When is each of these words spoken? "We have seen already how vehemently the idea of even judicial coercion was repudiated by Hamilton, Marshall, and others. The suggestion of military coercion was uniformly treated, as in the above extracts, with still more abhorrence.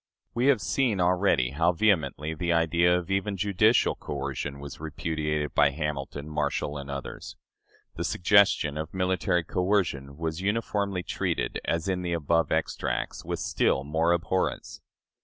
"We 0.33 0.47
have 0.47 0.61
seen 0.61 0.99
already 0.99 1.51
how 1.51 1.73
vehemently 1.73 2.33
the 2.33 2.51
idea 2.51 2.97
of 2.97 3.11
even 3.11 3.37
judicial 3.37 3.93
coercion 3.93 4.59
was 4.59 4.79
repudiated 4.79 5.53
by 5.53 5.69
Hamilton, 5.69 6.27
Marshall, 6.27 6.75
and 6.79 6.89
others. 6.89 7.35
The 7.97 8.03
suggestion 8.03 8.79
of 8.79 8.95
military 8.95 9.43
coercion 9.43 10.17
was 10.17 10.41
uniformly 10.41 11.03
treated, 11.03 11.59
as 11.65 11.87
in 11.87 12.01
the 12.01 12.13
above 12.13 12.51
extracts, 12.51 13.23
with 13.23 13.37
still 13.37 13.83
more 13.83 14.11
abhorrence. 14.11 14.81